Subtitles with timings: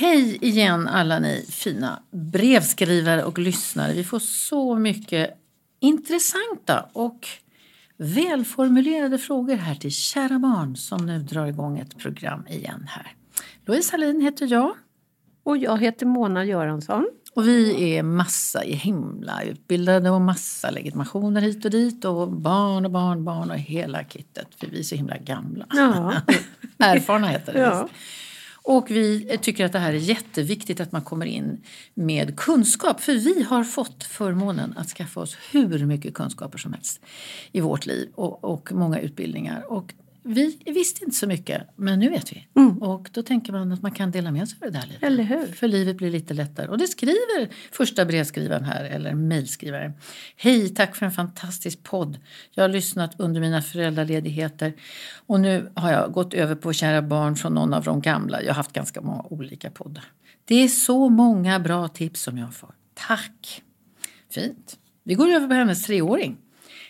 [0.00, 3.92] Hej igen alla ni fina brevskrivare och lyssnare.
[3.92, 5.30] Vi får så mycket
[5.80, 7.28] intressanta och
[7.96, 13.12] välformulerade frågor här till kära barn som nu drar igång ett program igen här.
[13.66, 14.74] Louise Hallin heter jag.
[15.42, 17.08] Och jag heter Mona Göransson.
[17.34, 22.84] Och vi är massa i himla utbildade och massa legitimationer hit och dit och barn
[22.84, 24.48] och barnbarn och hela kittet.
[24.60, 25.66] För vi är så himla gamla.
[25.70, 26.14] Ja.
[26.78, 27.60] Erfarna heter det.
[27.60, 27.88] Ja.
[28.68, 31.60] Och vi tycker att det här är jätteviktigt att man kommer in
[31.94, 33.00] med kunskap.
[33.00, 37.00] För vi har fått förmånen att skaffa oss hur mycket kunskaper som helst
[37.52, 39.72] i vårt liv och, och många utbildningar.
[39.72, 42.46] Och vi visste inte så mycket, men nu vet vi.
[42.56, 42.82] Mm.
[42.82, 45.06] Och då tänker man att man kan dela med sig av det där lite.
[45.06, 45.46] Eller hur?
[45.46, 46.68] För livet blir lite lättare.
[46.68, 49.92] Och det skriver första brevskrivaren här, eller mejlskrivaren.
[50.36, 52.18] Hej, tack för en fantastisk podd.
[52.50, 54.72] Jag har lyssnat under mina föräldraledigheter
[55.26, 58.42] och nu har jag gått över på Kära barn från någon av de gamla.
[58.42, 60.04] Jag har haft ganska många olika poddar.
[60.44, 62.74] Det är så många bra tips som jag får.
[62.94, 63.62] Tack!
[64.30, 64.78] Fint.
[65.04, 66.36] Vi går över på hennes treåring.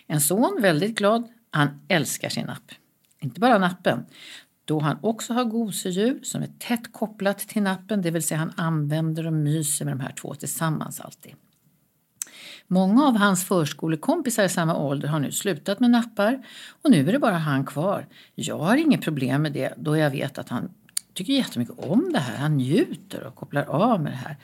[0.06, 1.28] En son, väldigt glad.
[1.50, 2.72] Han älskar sin app.
[3.20, 4.06] Inte bara nappen,
[4.64, 8.52] då han också har gosedjur som är tätt kopplat till nappen, det vill säga han
[8.56, 11.34] använder och myser med de här två tillsammans alltid.
[12.66, 16.46] Många av hans förskolekompisar i samma ålder har nu slutat med nappar
[16.82, 18.06] och nu är det bara han kvar.
[18.34, 20.70] Jag har inget problem med det då jag vet att han
[21.14, 22.36] tycker jättemycket om det här.
[22.36, 24.36] Han njuter och kopplar av med det här.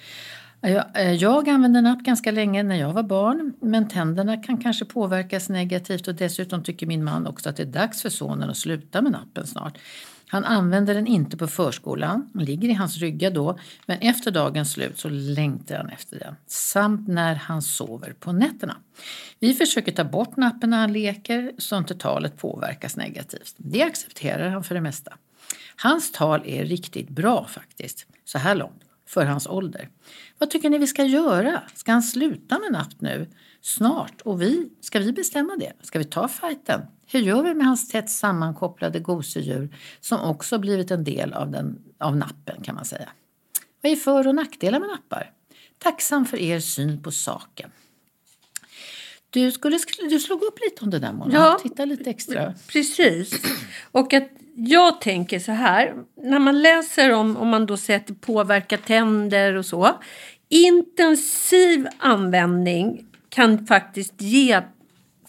[0.67, 4.85] Jag, eh, jag använde napp ganska länge när jag var barn men tänderna kan kanske
[4.85, 8.57] påverkas negativt och dessutom tycker min man också att det är dags för sonen att
[8.57, 9.79] sluta med nappen snart.
[10.29, 14.73] Han använder den inte på förskolan, den ligger i hans rygga då, men efter dagens
[14.73, 16.35] slut så längtar han efter den.
[16.47, 18.77] Samt när han sover på nätterna.
[19.41, 23.55] Vi försöker ta bort nappen när han leker så inte talet påverkas negativt.
[23.57, 25.13] Det accepterar han för det mesta.
[25.77, 29.89] Hans tal är riktigt bra faktiskt, så här långt, för hans ålder.
[30.39, 31.63] Vad tycker ni vi ska göra?
[31.75, 33.31] Ska han sluta med napp nu?
[33.61, 34.21] Snart?
[34.21, 34.71] Och vi?
[34.81, 35.73] Ska vi bestämma det?
[35.83, 36.81] Ska vi ta fighten?
[37.07, 41.79] Hur gör vi med hans tätt sammankopplade gosedjur som också blivit en del av, den,
[41.99, 43.09] av nappen kan man säga?
[43.81, 45.33] Vad är för och nackdelar med nappar?
[45.79, 47.71] Tacksam för er syn på saken.
[49.31, 49.79] Du, skulle,
[50.11, 51.35] du slog upp lite om det där Mona.
[51.35, 51.59] Ja.
[51.63, 52.55] Titta lite extra.
[52.69, 53.43] Precis.
[53.93, 58.07] Och att jag tänker så här, när man läser om, om man då säger att
[58.07, 60.01] det påverkar tänder och så.
[60.49, 64.61] Intensiv användning kan faktiskt ge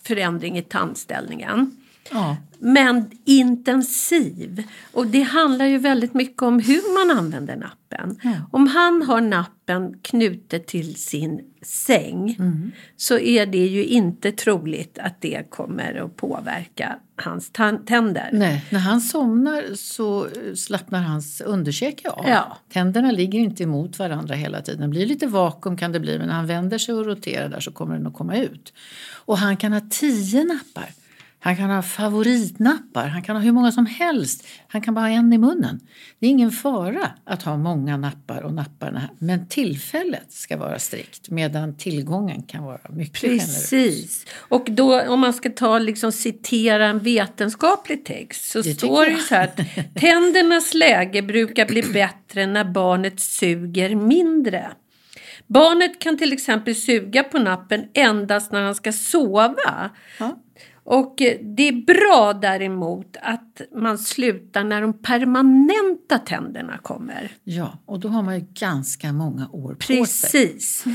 [0.03, 1.77] förändring i tandställningen.
[2.11, 2.37] Ja.
[2.65, 4.63] Men intensiv.
[4.91, 8.19] Och det handlar ju väldigt mycket om hur man använder nappen.
[8.23, 8.31] Ja.
[8.51, 12.37] Om han har nappen knutet till sin säng
[12.97, 17.51] så är det ju inte troligt att det kommer att påverka hans
[17.85, 18.29] tänder.
[18.33, 22.25] Nej, när han somnar så slappnar hans underkäke av.
[22.27, 22.57] Ja.
[22.69, 24.81] Tänderna ligger inte emot varandra hela tiden.
[24.81, 27.59] Det blir lite vakuum kan det bli men när han vänder sig och roterar där
[27.59, 28.73] så kommer den att komma ut.
[29.25, 30.89] Och han kan ha tio nappar.
[31.45, 33.07] Han kan ha favoritnappar.
[33.07, 34.47] Han kan ha hur många som helst.
[34.67, 35.79] Han kan bara ha en i munnen.
[36.19, 39.09] Det är ingen fara att ha många nappar och napparna.
[39.19, 43.69] Men tillfället ska vara strikt medan tillgången kan vara mycket generös.
[43.69, 44.25] Precis.
[44.37, 49.17] Och då om man ska ta liksom citera en vetenskaplig text så Det står det
[49.17, 49.59] så här att
[49.95, 54.71] tändernas läge brukar bli bättre när barnet suger mindre.
[55.47, 59.89] Barnet kan till exempel suga på nappen endast när han ska sova.
[60.19, 60.41] Ja.
[60.85, 67.31] Och eh, det är bra däremot att man slutar när de permanenta tänderna kommer.
[67.43, 70.47] ja, och då har man ju ganska många år på sig.
[70.47, 70.85] Precis.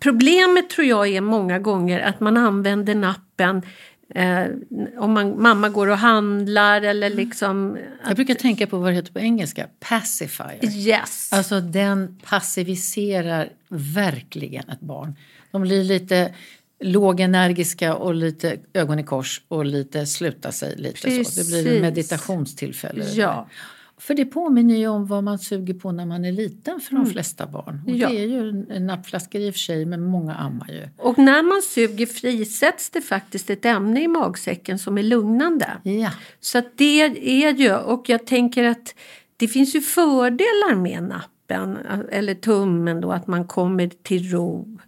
[0.00, 3.62] Problemet tror jag är många gånger att man använder nappen
[4.14, 4.44] eh,
[4.98, 7.78] om man, mamma går och handlar eller liksom...
[8.06, 10.76] Jag brukar tänka på vad det heter på engelska, pacifier.
[10.76, 11.32] Yes.
[11.32, 15.14] Alltså den passiviserar verkligen ett barn.
[15.50, 16.34] De blir lite
[16.80, 21.06] lågenergiska och lite ögon i kors och lite sluta sig lite så.
[21.08, 21.66] Det blir Precis.
[21.66, 23.04] en meditationstillfälle.
[23.04, 23.48] Ja.
[24.00, 27.06] För det påminner ju om vad man suger på när man är liten för de
[27.06, 27.80] flesta barn.
[27.82, 28.00] Och Mm.
[28.00, 28.08] Ja.
[28.08, 30.88] Det är ju nappflaska i och för sig men många ammar ju.
[30.96, 35.66] Och när man suger frisätts det faktiskt ett ämne i magsäcken som är lugnande.
[35.82, 36.10] Ja,
[36.40, 37.00] Så att det
[37.44, 38.94] är ju, och jag tänker att
[39.36, 41.78] det finns ju fördelar med nappen,
[42.10, 44.78] eller tummen då, att man kommer till ro.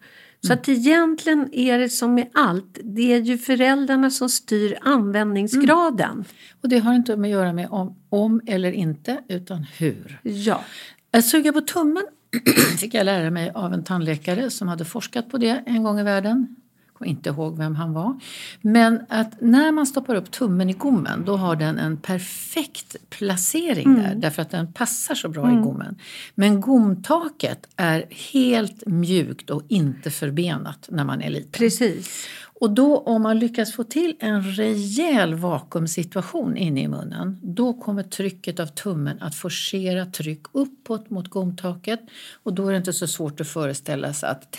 [0.46, 6.24] Så att egentligen är det som med allt, det är ju föräldrarna som styr användningsgraden.
[6.62, 10.20] och det har inte att göra med om, om eller inte utan hur.
[10.22, 10.64] Ja.
[11.10, 12.02] Att suga på tummen
[12.78, 16.02] fick jag lära mig av en tandläkare som hade forskat på det en gång i
[16.02, 16.56] världen.
[17.00, 18.20] Kommer inte ihåg vem han var.
[18.60, 23.94] Men att när man stoppar upp tummen i gommen då har den en perfekt placering
[23.94, 25.98] där därför att den passar så bra i gommen.
[26.34, 31.50] Men gomtaket är helt mjukt och inte förbenat när man är liten.
[31.52, 32.26] Precis.
[32.60, 38.02] Och då om man lyckas få till en rejäl vakuumsituation inne i munnen då kommer
[38.02, 42.00] trycket av tummen att forcera tryck uppåt mot gomtaket
[42.42, 44.52] och då är det inte så svårt att föreställa sig att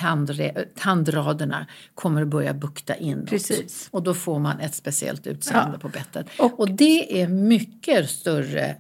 [0.76, 1.66] tandraderna
[1.96, 3.30] kommer att börja bukta inåt.
[3.30, 3.88] Precis.
[3.92, 6.28] Och då får man ett speciellt utseende på bettet.
[6.40, 8.76] Och- Och, det är mycket större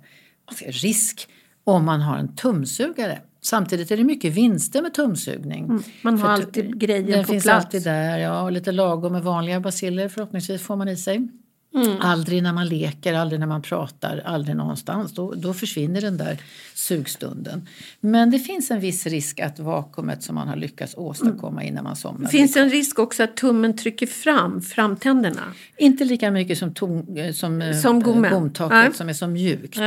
[0.65, 1.27] risk
[1.63, 3.21] om man har en tumsugare.
[3.43, 5.83] Samtidigt är det mycket vinster med tumsugning.
[6.01, 7.65] Man har alltid tu- grejen Den på finns plats.
[7.65, 8.17] alltid där.
[8.17, 11.27] Ja, och lite lagom med vanliga basiller förhoppningsvis får man i sig.
[11.75, 11.97] Mm.
[12.01, 15.13] Aldrig när man leker, aldrig när man pratar, aldrig någonstans.
[15.13, 16.37] Då, då försvinner den där
[16.75, 17.67] sugstunden.
[17.99, 21.95] Men det finns en viss risk att vakuumet som man har lyckats åstadkomma innan man
[21.95, 25.41] somnar Det finns en risk också att tummen trycker fram framtänderna.
[25.77, 28.31] Inte lika mycket som, tom, eh, som, eh, Som gommen.
[28.33, 28.93] gomtaket Nej.
[28.93, 29.79] som är så mjukt.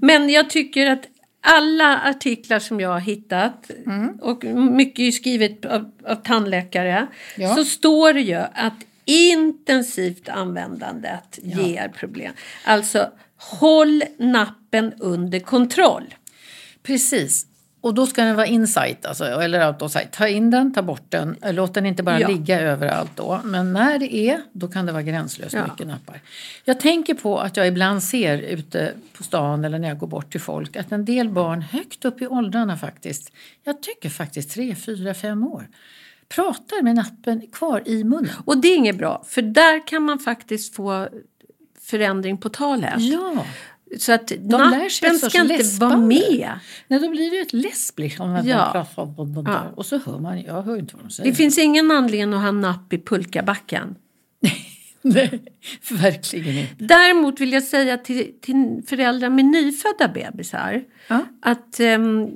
[0.00, 1.02] Men jag tycker att
[1.46, 3.70] alla artiklar som jag har hittat
[4.20, 7.06] och mycket är skrivet av, av tandläkare
[7.36, 7.54] Ja.
[7.54, 12.32] så står det ju att intensivt användandet ger problem.
[12.64, 16.14] Alltså håll nappen under kontroll.
[16.82, 17.46] Precis.
[17.86, 20.12] Och då ska den vara insight, alltså, eller out of sight.
[20.12, 21.36] Ta in den, ta bort den.
[21.42, 22.28] Låt den inte bara Ja.
[22.28, 23.40] ligga överallt då.
[23.44, 25.66] Men när det är, då kan det vara gränslöst Ja.
[25.66, 26.20] mycket nappar.
[26.64, 30.30] Jag tänker på att jag ibland ser ute på stan eller när jag går bort
[30.32, 33.32] till folk att en del barn högt upp i åldrarna faktiskt,
[33.64, 35.68] jag tycker faktiskt tre, fyra, fem år,
[36.28, 38.30] pratar med nappen kvar i munnen.
[38.44, 41.08] Och det är inget bra för där kan man faktiskt få
[41.80, 42.94] förändring på talet.
[42.98, 43.44] Ja,
[43.98, 46.50] Så att sig nappen sorts ska inte vara med.
[46.88, 48.42] Nej, då blir det ju ett läsp liksom.
[48.44, 48.86] Ja.
[49.44, 49.72] Ja.
[49.76, 51.30] Och så hör man, jag hör inte vad de säger.
[51.30, 53.94] Det finns ingen anledning att ha napp i pulkabacken.
[55.02, 55.42] Nej,
[55.90, 56.84] verkligen inte.
[56.84, 61.20] Däremot vill jag säga till, till föräldrar med nyfödda bebisar Ja.
[61.42, 62.28] att ehm,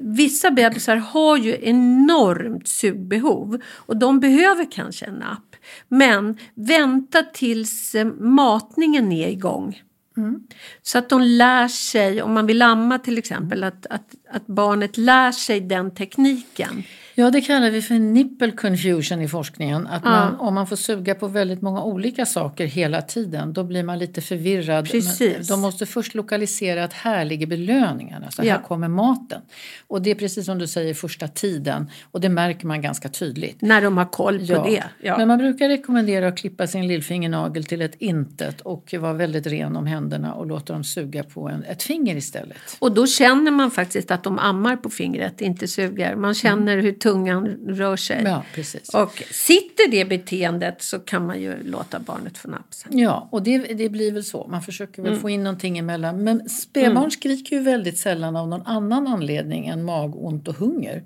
[0.00, 5.56] vissa bebisar har ju enormt sugbehov och de behöver kanske en napp.
[5.88, 9.82] Men vänta tills eh, matningen är igång.
[10.18, 10.40] Mm.
[10.82, 14.96] Så att de lär sig, om man vill amma till exempel, att, att, att barnet
[14.96, 16.82] lär sig den tekniken.
[17.20, 19.86] Ja, det kallar vi för nipple confusion i forskningen.
[19.86, 20.10] Att Ja.
[20.10, 23.98] man, om man får suga på väldigt många olika saker hela tiden, då blir man
[23.98, 24.90] lite förvirrad.
[24.90, 25.36] Precis.
[25.38, 28.58] Men De måste först lokalisera att här ligger belöningarna, så här Ja.
[28.68, 29.40] kommer maten.
[29.86, 31.90] Och det är precis som du säger, första tiden.
[32.10, 33.60] Och det märker man ganska tydligt.
[33.62, 34.62] När de har koll på Ja.
[34.64, 34.84] det.
[35.02, 35.18] Ja.
[35.18, 39.76] Men man brukar rekommendera att klippa sin lillfingernagel till ett intet och vara väldigt ren
[39.76, 42.56] om händerna och låta dem suga på en, ett finger istället.
[42.78, 46.16] Och då känner man faktiskt att de ammar på fingret, inte suger.
[46.16, 48.22] Man känner hur tungan rör sig.
[48.24, 48.44] Ja.
[48.92, 52.98] Och sitter det beteendet så kan man ju låta barnet få napp sen.
[52.98, 54.46] Ja, och det, det blir väl så.
[54.50, 56.24] Man försöker väl få in någonting emellan.
[56.24, 61.02] Men spädbarn skriker ju väldigt sällan av någon annan anledning än magont och hunger.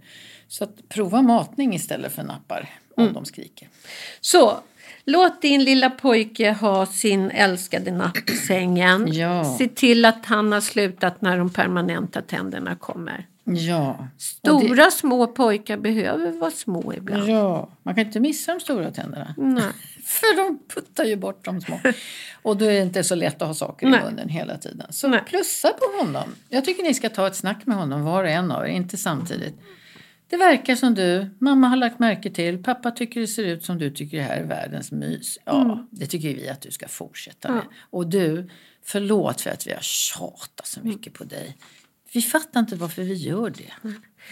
[0.48, 3.68] Så att prova matning istället för nappar om de skriker.
[4.20, 4.58] Så,
[5.04, 9.12] låt din lilla pojke ha sin älskade napp i sängen.
[9.12, 9.56] Ja.
[9.58, 13.26] Se till att han har slutat när de permanenta tänderna kommer.
[13.44, 14.08] Ja.
[14.18, 17.28] Stora små pojkar behöver vara små det, ibland.
[17.28, 19.34] ja, man kan inte missa de stora tänderna.
[19.38, 19.64] Nej.
[20.04, 21.80] För de puttar ju bort de små.
[22.42, 24.00] Och då är det inte så lätt att ha saker i Nej.
[24.04, 24.86] munnen hela tiden.
[24.92, 25.20] Så Nej.
[25.26, 26.34] plussa på honom.
[26.48, 28.96] Jag tycker ni ska ta ett snack med honom var och en av er, inte
[28.96, 29.54] samtidigt.
[30.28, 33.78] Det verkar som du, mamma har lagt märke till, pappa tycker det ser ut som
[33.78, 35.38] du tycker det här är världens mys.
[35.44, 37.62] Ja, det tycker vi att du ska fortsätta med.
[37.90, 38.50] Och du,
[38.84, 41.56] förlåt för att vi har tjatat så mycket på dig.
[42.14, 43.90] Vi fattar inte varför vi gör det.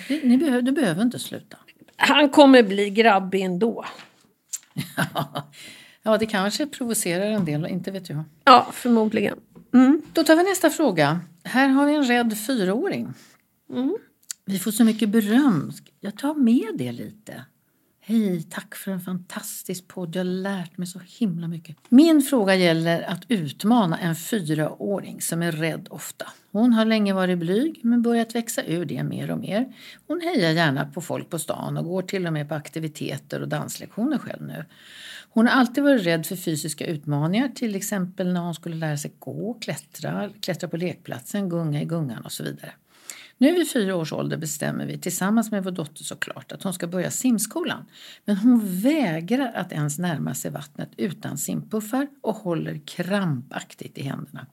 [0.09, 1.57] det ni behöver, du behöver inte sluta.
[1.97, 3.85] Han kommer bli grabbig ändå.
[6.03, 8.25] Ja, det kanske provocerar en del, inte vet jag.
[8.45, 9.39] Ja, förmodligen.
[9.75, 10.03] Mm.
[10.13, 11.21] Då tar vi nästa fråga.
[11.45, 13.09] Här har vi en rädd fyraåring.
[13.71, 13.97] Mm.
[14.45, 15.73] Vi får så mycket beröm.
[16.01, 17.45] Jag tar med det lite.
[18.11, 20.17] Hej, tack för en fantastisk podd.
[20.17, 21.77] Jag har lärt mig så himla mycket.
[21.89, 26.27] Min fråga gäller att utmana en fyraåring som är rädd ofta.
[26.53, 29.75] Hon har länge varit blyg men börjat växa ur det mer och mer.
[30.07, 33.49] Hon hejar gärna på folk på stan och går till och med på aktiviteter och
[33.49, 34.65] danslektioner själv nu.
[35.31, 39.13] Hon har alltid varit rädd för fysiska utmaningar, till exempel när hon skulle lära sig
[39.19, 42.73] gå, klättra, klättra på lekplatsen, gunga i gungan och så vidare.
[43.41, 46.87] Nu vid fyra års ålder bestämmer vi tillsammans med vår dotter såklart att hon ska
[46.87, 47.85] börja simskolan.
[48.25, 54.47] Men hon vägrar att ens närma sig vattnet utan simpuffar och håller krampaktigt i händerna.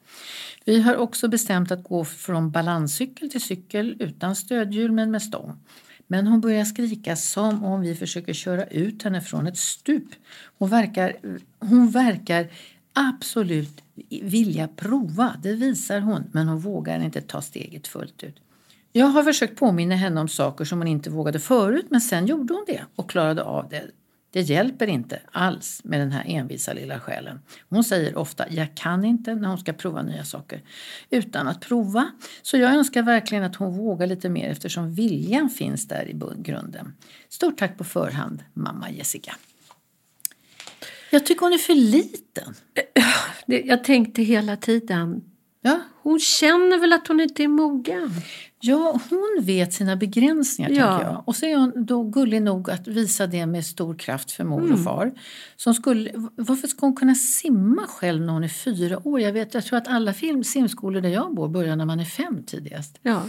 [0.66, 5.60] Vi har också bestämt att gå från balanscykel till cykel utan stödhjul men med stång.
[6.08, 10.10] Men hon börjar skrika som om vi försöker köra ut henne från ett stup.
[10.58, 11.16] Hon verkar,
[11.60, 12.48] hon verkar
[12.94, 13.84] absolut
[14.22, 18.42] vilja prova, det visar hon, men hon vågar inte ta steget fullt ut.
[18.98, 22.54] Jag har försökt påminna henne om saker som hon inte vågade förut men sen gjorde
[22.54, 23.84] hon det och klarade av det.
[24.32, 27.40] Det hjälper inte alls med den här envisa lilla själen.
[27.70, 30.62] Hon säger ofta jag kan inte när hon ska prova nya saker
[31.10, 32.12] utan att prova.
[32.42, 36.94] Så jag önskar verkligen att hon vågar lite mer eftersom viljan finns där i grunden.
[37.30, 39.36] Stort tack på förhand, mamma Jessica.
[41.12, 42.56] Jag tycker hon är för liten.
[43.46, 45.22] Jag tänkte hela tiden,
[45.62, 48.12] Ja, hon känner väl att hon inte är mogen?
[48.60, 50.72] Ja, hon vet sina begränsningar.
[50.72, 50.88] Ja.
[50.98, 51.24] tänker jag.
[51.28, 54.60] Och så är hon då gullig nog att visa det med stor kraft för mor
[54.62, 54.74] Mm.
[54.74, 55.12] och far.
[55.56, 59.20] Som skulle, varför ska hon kunna simma själv när hon är fyra år?
[59.22, 62.06] Jag, vet, jag tror att alla film, simskolor där jag bor börjar när man är
[62.06, 63.00] fem tidigast.
[63.02, 63.22] Ja.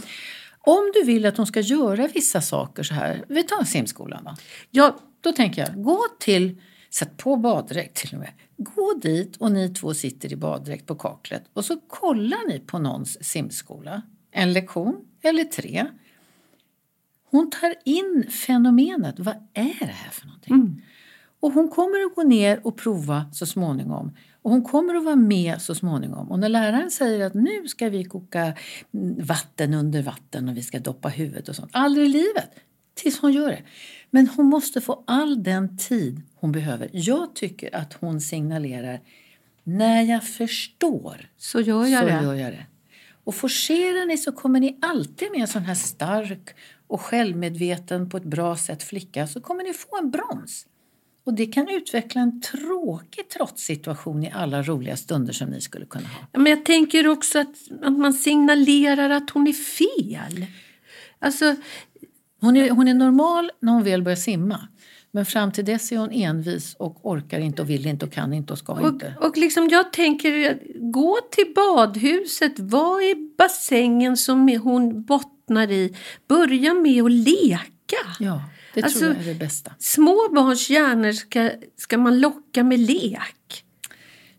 [0.61, 4.35] Om du vill att hon ska göra vissa saker så här, vi tar simskolan då.
[4.71, 8.31] Ja, Då tänker jag, gå till, sätt på baddräkt till och med.
[8.57, 12.79] Gå dit och ni två sitter i baddräkt på kaklet och så kollar ni på
[12.79, 14.01] någons simskola.
[14.31, 15.85] En lektion eller tre.
[17.31, 19.15] Hon tar in fenomenet.
[19.19, 20.53] Vad är det här för någonting?
[21.39, 24.11] Och hon kommer att gå ner och prova så småningom.
[24.41, 26.31] Och hon kommer att vara med så småningom.
[26.31, 28.53] Och när läraren säger att nu ska vi koka
[28.93, 31.71] mm, vatten under vatten och vi ska doppa huvudet och sånt.
[31.73, 32.49] Aldrig i livet.
[32.93, 33.63] Tills hon gör det.
[34.09, 36.89] Men hon måste få all den tid hon behöver.
[36.93, 38.99] Jag tycker att hon signalerar
[39.63, 42.23] när jag förstår så gör jag så det.
[42.23, 42.65] gör jag det.
[43.23, 46.55] Och forcerar ni så kommer ni alltid med en sån här stark
[46.87, 50.65] och självmedveten på ett bra sätt flicka så kommer ni få en broms.
[51.23, 56.07] Och det kan utveckla en tråkig trotssituation i alla roliga stunder som ni skulle kunna
[56.07, 56.27] ha.
[56.31, 60.45] Men jag tänker också att, att man signalerar att hon är fel.
[61.19, 61.55] Alltså,
[62.41, 64.67] Hon är, hon är normal när hon väl börjar simma.
[65.11, 68.33] Men fram till dess är hon envis och orkar inte och vill inte och kan
[68.33, 69.13] inte och ska och, inte.
[69.21, 70.59] och liksom jag tänker,
[70.91, 75.95] gå till badhuset, var i bassängen som hon bottnar i.
[76.27, 77.97] Börja med att leka.
[78.19, 78.41] Ja,
[78.73, 79.71] det Alltså- tror jag är det bästa.
[79.79, 83.63] Små barns hjärnor ska, ska man locka med lek.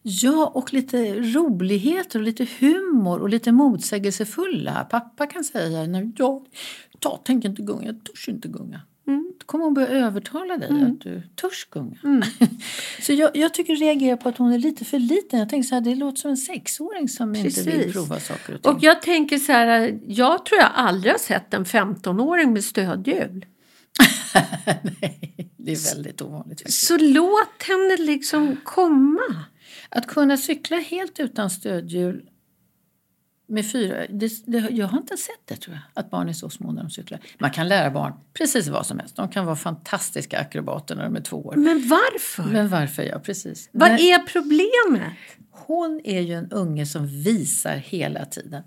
[0.02, 4.86] Ja, och lite roligheter och lite humor och lite motsägelsefulla.
[4.90, 5.84] Pappa kan säga
[6.16, 6.46] jag,
[7.00, 8.80] jag tänker inte gunga, jag törs inte gunga.
[9.06, 9.32] Mm.
[9.38, 11.96] Då kommer hon börja övertala dig att du törs gunga.
[13.02, 15.38] så jag, jag tycker reagerar på att hon är lite för liten.
[15.38, 17.92] Jag tänker så här, det låter som en sexåring som inte vill Precis.
[17.92, 18.72] prova saker och ting.
[18.72, 23.46] Och jag tänker så här, jag tror jag aldrig har sett en 15-åring med stödhjul.
[24.82, 26.86] nej, det är väldigt ovanligt faktiskt.
[26.86, 29.44] Så låt henne liksom komma.
[29.88, 32.29] Att kunna cykla helt utan stödhjul
[33.50, 36.50] med fyra, det, det, jag har inte sett det tror jag, att barn är så
[36.50, 37.20] små när de cyklar.
[37.38, 39.16] Man kan lära barn precis vad som helst.
[39.16, 41.54] De kan vara fantastiska akrobater när de är två år.
[41.56, 42.42] Men varför?
[42.42, 43.02] Men varför?
[43.02, 43.68] Ja, precis.
[43.72, 45.12] Vad Nej, är problemet?
[45.50, 48.62] Hon är ju en unge som visar hela tiden.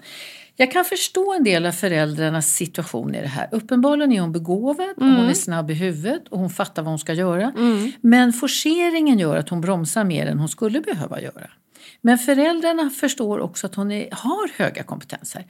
[0.56, 3.48] Jag kan förstå en del av föräldrarnas situation i det här.
[3.52, 7.00] Uppenbarligen är hon begåvad, och hon är snabb i huvudet och hon fattar vad hon
[7.00, 7.54] ska göra.
[8.02, 11.50] Men forceringen gör att hon bromsar mer än hon skulle behöva göra.
[12.06, 15.46] Men föräldrarna förstår också att hon är, har höga kompetenser.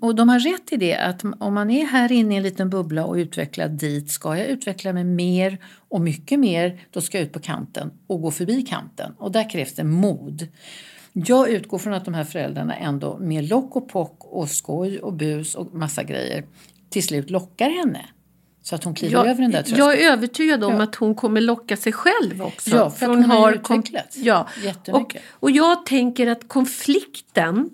[0.00, 2.70] Och de har rätt i det att om man är här inne i en liten
[2.70, 7.26] bubbla och utvecklar dit, ska jag utveckla mig mer och mycket mer, då ska jag
[7.26, 9.12] ut på kanten och gå förbi kanten.
[9.18, 10.48] Och där krävs det mod.
[11.12, 15.12] Jag utgår från att de här föräldrarna ändå med lock och pock och skoj och
[15.12, 16.44] bus och massa grejer
[16.90, 18.06] till slut lockar henne.
[18.68, 19.78] Så att hon kliver Jag, över den där tröskeln.
[19.78, 20.82] jag är övertygad om Ja.
[20.82, 22.70] att hon kommer locka sig själv också.
[22.70, 24.48] Ja, för att hon har ju kom- utvecklats ja.
[24.58, 25.22] och, jättemycket.
[25.30, 27.70] och jag tänker att konflikten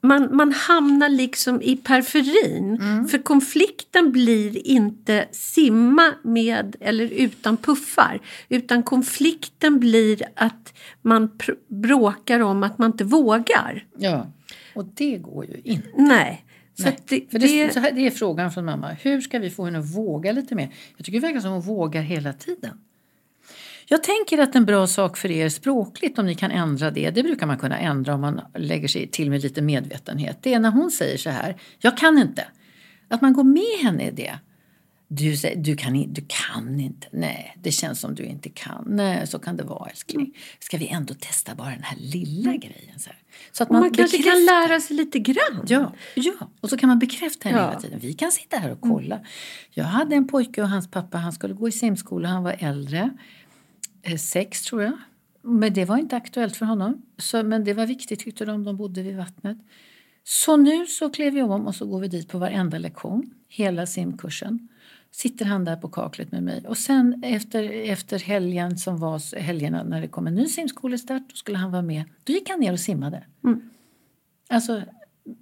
[0.00, 2.78] man, man hamnar liksom i periferin.
[2.80, 3.08] Mm.
[3.08, 8.20] För konflikten blir inte simma med eller utan puffar.
[8.48, 11.30] Utan konflikten blir att man
[11.68, 13.84] bråkar om att man inte vågar.
[13.98, 14.26] Ja,
[14.74, 15.88] och det går ju inte.
[15.96, 16.44] Nej.
[16.82, 18.88] Så det, för det, det, här, det är frågan från mamma.
[18.88, 20.74] Hur ska vi få henne att våga lite mer?
[20.96, 22.80] Jag tycker det verkar som hon vågar hela tiden.
[23.86, 27.22] Jag tänker att en bra sak för er språkligt, om ni kan ändra det, det
[27.22, 30.38] brukar man kunna ändra om man lägger sig till med lite medvetenhet.
[30.42, 32.44] Det är när hon säger så här, jag kan inte.
[33.08, 34.38] Att man går med henne i det.
[35.10, 37.08] Du, säger, du, kan, du kan inte.
[37.12, 38.84] Nej, det känns som du inte kan.
[38.86, 40.36] Nej, så kan det vara älskling.
[40.58, 42.98] Ska vi ändå testa bara den här lilla grejen?
[42.98, 43.18] Så, här?
[43.52, 45.64] så att och man kanske kan lära sig lite grann.
[45.66, 47.68] Ja, ja, och så kan man bekräfta henne Ja.
[47.68, 47.98] hela tiden.
[48.02, 49.20] Vi kan sitta här och kolla.
[49.70, 53.10] Jag hade en pojke och hans pappa, han skulle gå i simskola, han var äldre.
[54.02, 54.98] Eh, sex tror jag.
[55.42, 57.02] Men det var inte aktuellt för honom.
[57.18, 59.58] Så, men det var viktigt tyckte de, de bodde vid vattnet.
[60.24, 63.86] Så nu så klev vi om och så går vi dit på varenda lektion, hela
[63.86, 64.68] simkursen.
[65.10, 66.64] Sitter han där på kaklet med mig.
[66.66, 71.36] Och sen efter, efter helgen som var helgerna när det kom en ny simskolestart, då
[71.36, 72.04] skulle han vara med.
[72.24, 73.24] Då gick han ner och simmade.
[73.44, 73.60] Mm.
[74.48, 74.82] Alltså,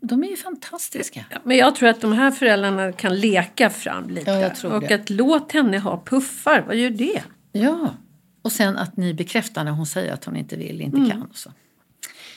[0.03, 1.25] de är ju fantastiska.
[1.31, 4.31] Ja, men jag tror att de här föräldrarna kan leka fram lite.
[4.31, 4.95] Ja, jag tror och det.
[4.95, 7.23] att låt henne ha puffar, vad gör det?
[7.53, 7.95] Ja,
[8.43, 11.11] och sen att ni bekräftar när hon säger att hon inte vill, inte Mm.
[11.11, 11.23] kan.
[11.23, 11.51] Och så.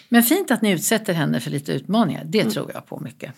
[0.10, 2.24] Men fint att ni utsätter henne för lite utmaningar.
[2.26, 2.52] Det Mm.
[2.54, 3.34] tror jag på mycket.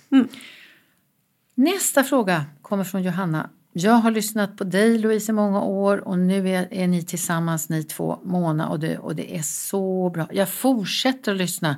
[1.56, 3.50] Nästa fråga kommer från Johanna.
[3.74, 7.70] Jag har lyssnat på dig Louise i många år och nu är, är ni tillsammans
[7.70, 10.28] ni två, Mona och du och det är så bra.
[10.32, 11.76] Jag fortsätter att lyssna.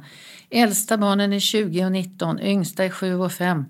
[0.50, 3.66] Äldsta barnen är 20 och 19, yngsta är 7 och 5.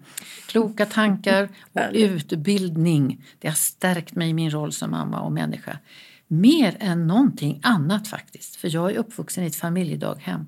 [0.48, 3.26] Kloka tankar och utbildning.
[3.40, 5.80] Det har stärkt mig i min roll som mamma och människa.
[6.28, 10.48] Mer än någonting annat faktiskt, för jag är uppvuxen i ett familjedaghem.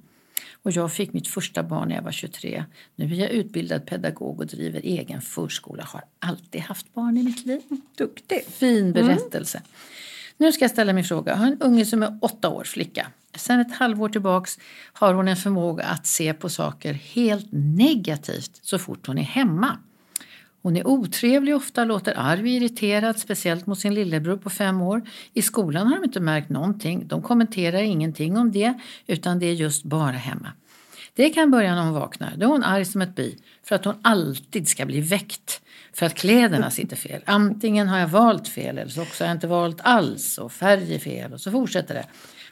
[0.66, 2.66] Och jag fick mitt första barn när jag var 23.
[2.96, 5.84] Nu är jag utbildad pedagog och driver egen förskola.
[5.84, 7.62] Har alltid haft barn i mitt liv.
[7.98, 8.46] Duktig.
[8.46, 9.62] Fin berättelse.
[10.38, 11.32] Nu ska jag ställa min fråga.
[11.32, 13.08] Jag har en unge som är åtta år, flicka.
[13.36, 14.60] Sen ett halvår tillbaks
[14.94, 19.78] har hon en förmåga att se på saker helt negativt så fort hon är hemma.
[20.66, 25.02] Hon är otrevlig ofta, låter arg och irriterad, speciellt mot sin lillebror på fem år.
[25.34, 27.08] I skolan har de inte märkt någonting.
[27.08, 28.74] De kommenterar ingenting om det,
[29.08, 30.52] utan det är just bara hemma.
[31.14, 32.34] Det kan börja när hon vaknar.
[32.38, 35.62] Då är hon arg som ett bi för att hon alltid ska bli väckt.
[35.94, 37.22] För att kläderna sitter fel.
[37.26, 40.96] Antingen har jag valt fel eller så också har jag inte valt alls och färg
[40.96, 42.06] är fel och så fortsätter det.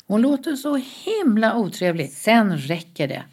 [0.07, 2.11] Hon låter så himla otrevlig.
[2.11, 3.23] Sen räcker det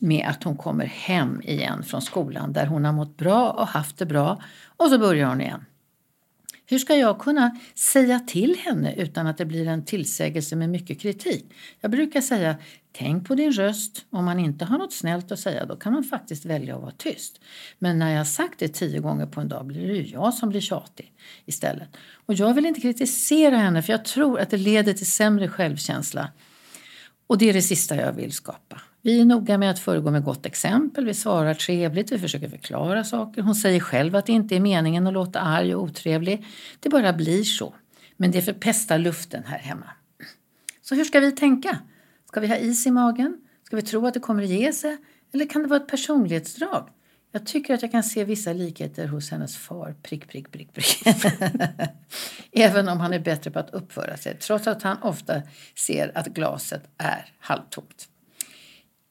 [0.00, 3.98] med att hon kommer hem igen från skolan där hon har mått bra och haft
[3.98, 4.42] det bra
[4.76, 5.64] och så börjar hon igen.
[6.66, 11.00] Hur ska jag kunna säga till henne utan att det blir en tillsägelse med mycket
[11.00, 11.52] kritik?
[11.80, 12.56] Jag brukar säga,
[12.92, 14.06] tänk på din röst.
[14.10, 16.90] Om man inte har något snällt att säga då kan man faktiskt välja att vara
[16.90, 17.40] tyst.
[17.78, 20.34] Men när jag har sagt det tio gånger på en dag blir det ju jag
[20.34, 21.12] som blir tjatig
[21.44, 21.88] istället.
[22.26, 26.28] Och jag vill inte kritisera henne för jag tror att det leder till sämre självkänsla.
[27.26, 28.80] Och det är det sista jag vill skapa.
[29.02, 33.04] Vi är noga med att föregå med gott exempel, vi svarar trevligt, vi försöker förklara
[33.04, 33.42] saker.
[33.42, 36.46] Hon säger själv att det inte är meningen att låta arg och otrevlig.
[36.80, 37.74] Det bara blir så.
[38.16, 39.86] Men det förpestar luften här hemma.
[40.82, 41.78] Så hur ska vi tänka?
[42.28, 43.40] Ska vi ha is i magen?
[43.66, 44.96] Ska vi tro att det kommer att ge sig?
[45.32, 46.88] Eller kan det vara ett personlighetsdrag?
[47.32, 49.94] Jag tycker att jag kan se vissa likheter hos hennes far.
[50.02, 51.02] Prick, prick, prick, prick.
[52.52, 54.38] Även om han är bättre på att uppföra sig.
[54.38, 55.42] Trots att han ofta
[55.74, 58.09] ser att glaset är halvtomt.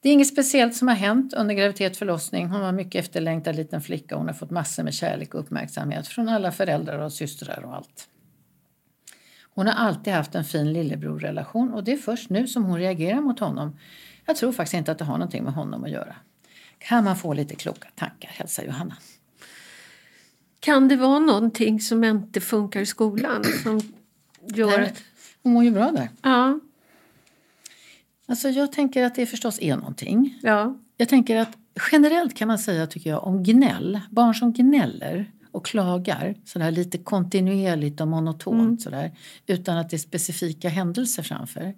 [0.02, 2.46] Det är inget speciellt som har hänt under graviditet och förlossning.
[2.46, 6.08] Hon var mycket efterlängtad liten flicka och hon har fått massor med kärlek och uppmärksamhet
[6.08, 8.08] från alla föräldrar och systrar och allt.
[9.54, 13.20] Hon har alltid haft en fin lillebrorrelation och det är först nu som hon reagerar
[13.20, 13.78] mot honom.
[14.26, 16.16] Jag tror faktiskt inte att det har någonting med honom att göra.
[16.78, 18.96] Kan man få lite kloka tankar, hälsar Johanna.
[20.60, 23.44] Kan det vara någonting som inte funkar i skolan?
[23.62, 23.80] Som
[24.54, 25.02] gör att...
[25.42, 26.08] Hon mår ju bra där.
[26.22, 26.60] Ja,
[28.30, 30.38] Alltså jag tänker att det förstås är någonting.
[30.42, 30.76] ja.
[30.96, 31.56] Jag tänker att
[31.92, 36.98] generellt kan man säga, tycker jag, om gnäll, barn som gnäller och klagar sådär lite
[36.98, 39.12] kontinuerligt och monotont sådär,
[39.46, 41.74] utan att det är specifika händelser framför.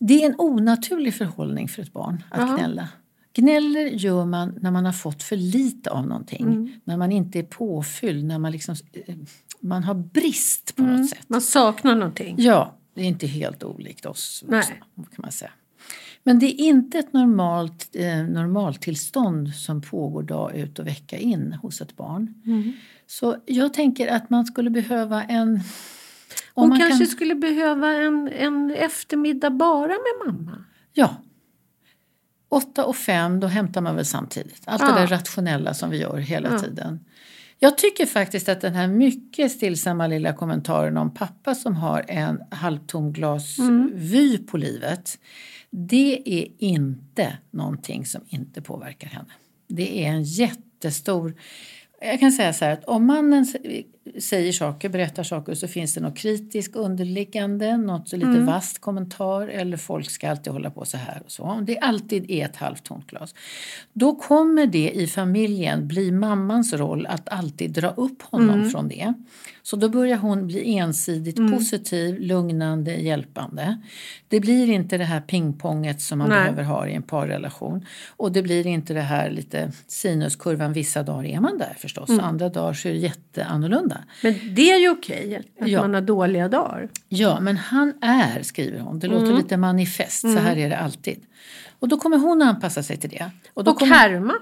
[0.00, 2.56] Det är en onaturlig förhållning för ett barn att Jaha.
[2.56, 2.88] gnälla.
[3.34, 7.42] Gnäller gör man när man har fått för lite av någonting, när man inte är
[7.42, 9.14] påfylld, när man, liksom, eh,
[9.60, 11.24] man har brist på något sätt.
[11.28, 12.36] Man saknar någonting.
[12.38, 15.06] Ja, det är inte helt olikt oss vuxna, Nej.
[15.14, 15.50] kan man säga.
[16.22, 21.52] Men det är inte ett normalt, eh, normaltillstånd som pågår dag ut och vecka in
[21.52, 22.34] hos ett barn.
[22.46, 22.72] Mm.
[23.06, 25.60] Så jag tänker att man skulle behöva en...
[26.54, 30.64] Hon man kanske kan, skulle behöva en, en eftermiddag bara med mamma.
[30.92, 31.16] Ja.
[32.48, 34.62] Åtta och fem, då hämtar man väl samtidigt.
[34.64, 34.88] Allt Ja.
[34.94, 36.58] det där rationella som vi gör hela Ja.
[36.58, 37.00] tiden.
[37.58, 42.40] Jag tycker faktiskt att den här mycket stillsamma lilla kommentaren om pappa som har en
[42.50, 44.46] halvtom glas Mm.
[44.46, 45.18] på livet.
[45.70, 49.32] Det är inte någonting som inte påverkar henne.
[49.68, 51.34] Det är en jättestor...
[52.06, 53.46] Jag kan säga så här att om mannen
[54.20, 58.46] säger saker, berättar saker så finns det något kritiskt underliggande, något lite Mm.
[58.46, 61.42] vasst kommentar eller folk ska alltid hålla på så här och så.
[61.42, 63.34] Om det alltid är ett halvtomt glas.
[63.92, 68.70] Då kommer det i familjen bli mammans roll att alltid dra upp honom Mm.
[68.70, 69.14] från det.
[69.66, 73.78] Så då börjar hon bli ensidigt positiv, lugnande, hjälpande.
[74.28, 76.38] Det blir inte det här pingponget som man Nej.
[76.38, 77.86] behöver ha i en parrelation.
[78.16, 80.72] Och det blir inte det här lite sinuskurvan.
[80.72, 82.24] Vissa dagar är man där förstås, Mm.
[82.24, 84.04] andra dagar så är det jätteannorlunda.
[84.22, 85.80] Men det är ju okej att Ja.
[85.80, 86.88] man har dåliga dagar.
[87.08, 88.98] Ja, men han är, skriver hon.
[88.98, 89.36] Det låter Mm.
[89.38, 91.20] lite manifest, så här är det alltid.
[91.78, 93.30] Och då kommer hon anpassa sig till det.
[93.54, 94.34] Och, då Och kommer, härma.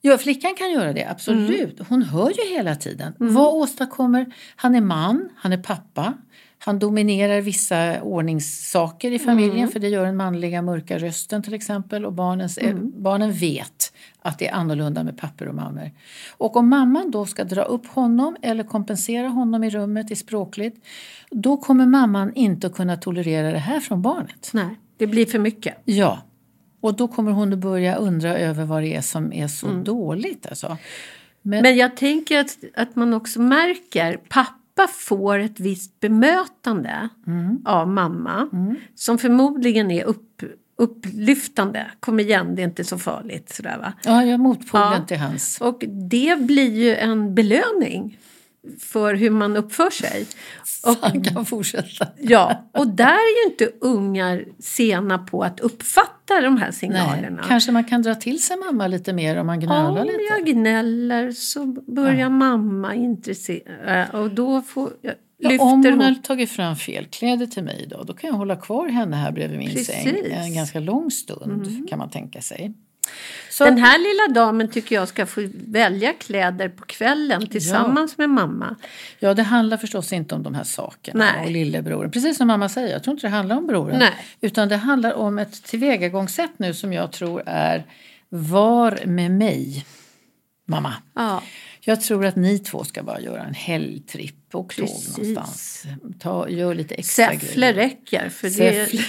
[0.00, 1.80] Ja, flickan kan göra det, absolut.
[1.88, 3.14] Hon hör ju hela tiden.
[3.18, 4.26] Vad åstadkommer...
[4.56, 6.14] Han är man, han är pappa.
[6.58, 12.06] Han dominerar vissa ordningssaker i familjen för det gör den manliga mörka rösten till exempel.
[12.06, 15.90] Och barnens, barnen vet att det är annorlunda med pappor och mammor.
[16.36, 20.84] Och om mamman då ska dra upp honom eller kompensera honom i rummet i språkligt
[21.30, 24.50] då kommer mamman inte att kunna tolerera det här från barnet.
[24.52, 25.74] Nej, det blir för mycket.
[25.84, 26.22] Ja,
[26.80, 30.46] och då kommer hon att börja undra över vad det är som är så dåligt.
[30.46, 30.76] Alltså.
[31.42, 37.08] Men, Men jag tänker att, att man också märker pappa får ett visst bemötande
[37.64, 38.48] av mamma
[38.94, 40.42] som förmodligen är upp,
[40.78, 41.86] upplyftande.
[42.00, 43.50] Kom igen, det är inte så farligt.
[43.54, 43.92] Sådär, va?
[44.04, 45.04] ja, jag motpolen Ja.
[45.06, 45.60] till hans.
[45.60, 48.18] Och det blir ju en belöning
[48.80, 50.26] för hur man uppför sig.
[50.86, 52.06] Och, Han kan fortsätta.
[52.20, 57.42] ja, och där är ju inte ungar sena på att uppfatta de här Nej, signalerna.
[57.48, 60.18] kanske man kan dra till sig mamma lite mer om man gnölar Om lite.
[60.30, 66.50] jag gnäller så börjar mamma intressera och då får, jag- Ja, om hon har tagit
[66.50, 69.68] fram fel kläder till mig då, då kan jag hålla kvar henne här bredvid min
[69.68, 69.86] Precis.
[69.86, 72.74] säng en ganska lång stund kan man tänka sig.
[73.58, 78.30] Så, Den här lilla damen tycker jag ska få välja kläder på kvällen tillsammans med
[78.30, 78.76] mamma.
[79.18, 81.44] Ja, det handlar förstås inte om de här sakerna Nej.
[81.44, 82.10] och lillebroren.
[82.10, 83.98] Precis som mamma säger, jag tror inte det handlar om broren.
[83.98, 84.12] Nej.
[84.40, 87.84] Utan det handlar om ett tillvägagångssätt nu som jag tror är
[88.28, 89.86] Var med mig,
[90.64, 90.94] mamma.
[91.14, 91.42] Ja,
[91.80, 95.84] Jag tror att ni två ska bara göra en helgtripp och tåg någonstans.
[96.18, 97.88] Ta, gör lite extra Säffle grejer.
[97.88, 98.28] räcker.
[98.28, 99.00] För det, Säffle.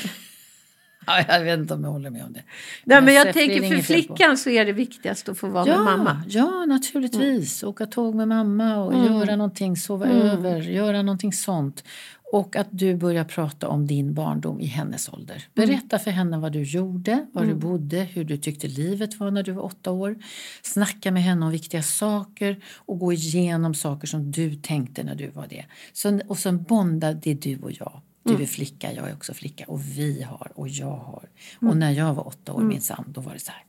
[1.27, 2.43] Ja, jag vet inte om jag håller med om det.
[2.83, 5.67] Nej, men jag är det tänker för flickan så är det viktigast att få vara
[5.67, 6.23] Ja, med mamma.
[6.27, 7.63] ja, naturligtvis.
[7.63, 9.05] Åka tåg med mamma och Mm.
[9.13, 11.83] göra någonting, sova över, göra någonting sånt.
[12.31, 15.43] Och att du börjar prata om din barndom i hennes ålder.
[15.55, 15.69] Mm.
[15.69, 19.43] Berätta för henne vad du gjorde, var du bodde, hur du tyckte livet var när
[19.43, 20.15] du var åtta år.
[20.61, 25.29] Snacka med henne om viktiga saker och gå igenom saker som du tänkte när du
[25.29, 25.65] var det.
[25.93, 28.01] Så, och sen bonda det du och jag.
[28.29, 28.43] Du Mm.
[28.43, 31.29] är flicka, jag är också flicka och vi har och jag har.
[31.61, 31.69] Mm.
[31.71, 33.63] Och när jag var åtta år minsann, då var det så här.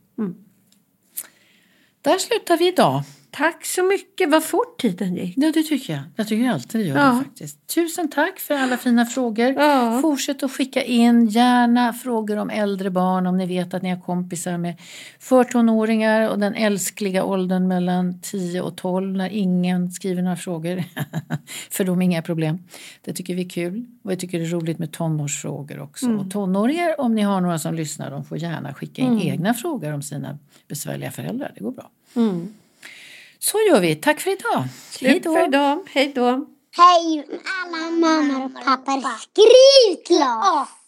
[2.02, 3.02] Där slutar vi idag.
[3.32, 4.30] Tack så mycket.
[4.30, 5.34] Vad fort tiden gick.
[5.36, 6.02] Ja, det tycker jag.
[6.16, 7.10] Jag tycker alltid det gör Ja.
[7.12, 7.66] det faktiskt.
[7.74, 9.52] Tusen tack för alla fina frågor.
[9.52, 9.98] Ja.
[10.02, 14.00] Fortsätt att skicka in gärna frågor om äldre barn om ni vet att ni har
[14.00, 14.74] kompisar med
[15.18, 20.84] förtonåringar och den älskliga åldern mellan 10 och 12 när ingen skriver några frågor.
[21.70, 22.58] för de är inga problem.
[23.04, 23.86] Det tycker vi är kul.
[24.02, 26.06] Och jag tycker det är roligt med tonårsfrågor också.
[26.06, 26.18] Mm.
[26.18, 29.28] Och tonåringar, om ni har några som lyssnar, de får gärna skicka in Mm.
[29.28, 30.38] egna frågor om sina
[30.68, 31.52] besvärliga föräldrar.
[31.54, 31.90] Det går bra.
[32.16, 32.54] Mm.
[33.40, 33.96] Så gör vi.
[33.96, 34.64] Tack för idag.
[34.90, 35.88] Slut för idag.
[35.90, 36.46] Hej då.
[36.76, 40.22] Hej alla mammor och pappor, skriv
[40.62, 40.79] oss!